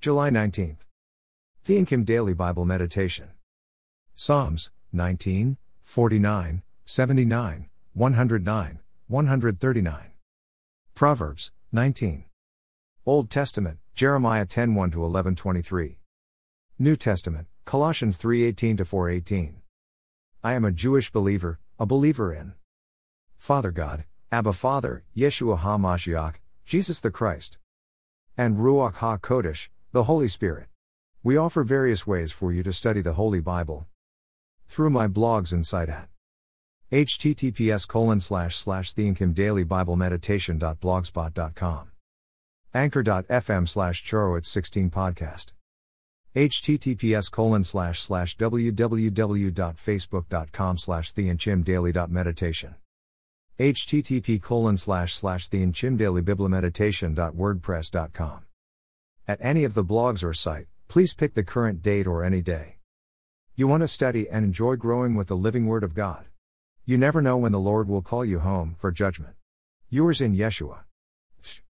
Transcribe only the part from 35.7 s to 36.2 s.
at